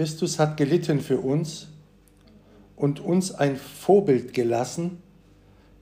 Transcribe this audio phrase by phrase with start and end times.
[0.00, 1.68] Christus hat gelitten für uns
[2.74, 5.02] und uns ein Vorbild gelassen,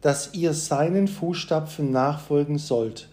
[0.01, 3.09] dass ihr seinen Fußstapfen nachfolgen sollt,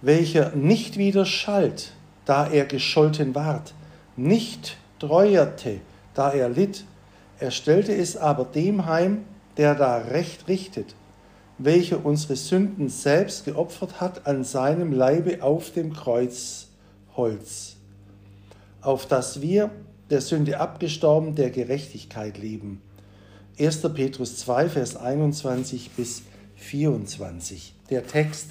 [0.00, 1.92] welcher nicht wieder schalt,
[2.24, 3.74] da er gescholten ward,
[4.16, 5.82] nicht treuerte,
[6.14, 6.86] da er litt,
[7.38, 9.26] er stellte es aber dem heim,
[9.58, 10.94] der da recht richtet,
[11.58, 17.76] welcher unsere Sünden selbst geopfert hat an seinem Leibe auf dem Kreuzholz,
[18.82, 19.70] auf das wir
[20.10, 22.82] der Sünde abgestorben, der Gerechtigkeit leben.
[23.58, 23.80] 1.
[23.94, 26.22] Petrus 2, Vers 21 bis
[26.56, 27.74] 24.
[27.90, 28.46] Der Text.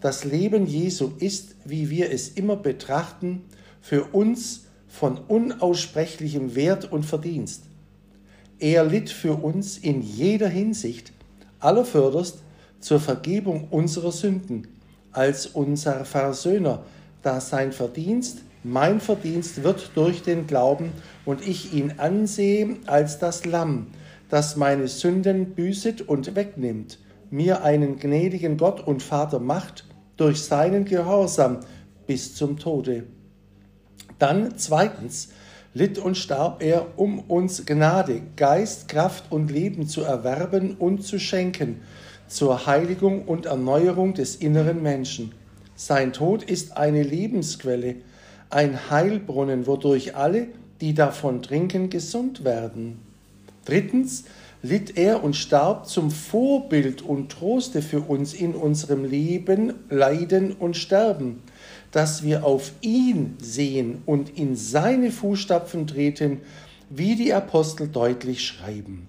[0.00, 3.42] Das Leben Jesu ist, wie wir es immer betrachten,
[3.80, 7.64] für uns von unaussprechlichem Wert und Verdienst.
[8.58, 11.12] Er litt für uns in jeder Hinsicht,
[11.60, 12.42] allerförderst
[12.80, 14.68] zur Vergebung unserer Sünden,
[15.12, 16.84] als unser Versöhner,
[17.22, 20.92] da sein Verdienst mein Verdienst wird durch den Glauben
[21.24, 23.88] und ich ihn ansehe als das Lamm,
[24.28, 26.98] das meine Sünden büßet und wegnimmt,
[27.30, 31.60] mir einen gnädigen Gott und Vater macht durch seinen Gehorsam
[32.06, 33.04] bis zum Tode.
[34.18, 35.30] Dann zweitens
[35.72, 41.18] litt und starb er, um uns Gnade, Geist, Kraft und Leben zu erwerben und zu
[41.18, 41.80] schenken,
[42.26, 45.32] zur Heiligung und Erneuerung des inneren Menschen.
[45.76, 47.96] Sein Tod ist eine Lebensquelle,
[48.50, 50.48] ein Heilbrunnen, wodurch alle,
[50.80, 53.00] die davon trinken, gesund werden.
[53.64, 54.24] Drittens
[54.62, 60.76] litt er und starb zum Vorbild und Troste für uns in unserem Leben, Leiden und
[60.76, 61.42] Sterben,
[61.92, 66.40] dass wir auf ihn sehen und in seine Fußstapfen treten,
[66.90, 69.06] wie die Apostel deutlich schreiben.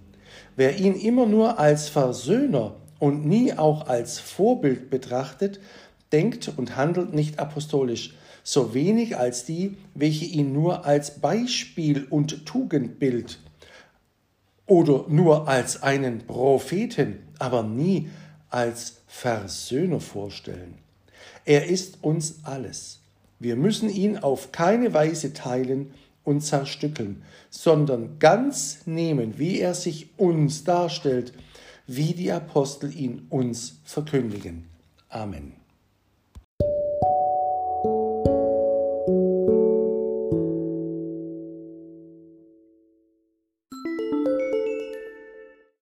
[0.56, 5.60] Wer ihn immer nur als Versöhner und nie auch als Vorbild betrachtet,
[6.12, 8.14] denkt und handelt nicht apostolisch,
[8.44, 13.40] so wenig als die, welche ihn nur als Beispiel und Tugendbild
[14.66, 18.10] oder nur als einen Propheten, aber nie
[18.50, 20.76] als Versöhner vorstellen.
[21.46, 23.00] Er ist uns alles.
[23.40, 30.10] Wir müssen ihn auf keine Weise teilen und zerstückeln, sondern ganz nehmen, wie er sich
[30.18, 31.34] uns darstellt,
[31.88, 34.70] wie die Apostel ihn uns verkündigen.
[35.10, 35.61] Amen.